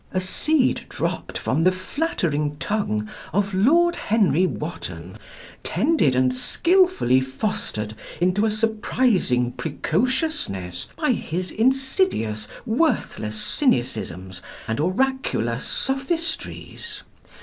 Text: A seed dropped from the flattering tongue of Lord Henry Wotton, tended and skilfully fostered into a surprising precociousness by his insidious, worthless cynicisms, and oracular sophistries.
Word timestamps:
A 0.13 0.19
seed 0.19 0.87
dropped 0.89 1.37
from 1.37 1.63
the 1.63 1.71
flattering 1.71 2.55
tongue 2.57 3.07
of 3.33 3.53
Lord 3.53 3.95
Henry 3.95 4.47
Wotton, 4.47 5.15
tended 5.61 6.15
and 6.15 6.33
skilfully 6.33 7.21
fostered 7.21 7.93
into 8.19 8.45
a 8.45 8.49
surprising 8.49 9.51
precociousness 9.51 10.87
by 10.95 11.11
his 11.11 11.51
insidious, 11.51 12.47
worthless 12.65 13.35
cynicisms, 13.39 14.41
and 14.67 14.79
oracular 14.79 15.59
sophistries. 15.59 17.03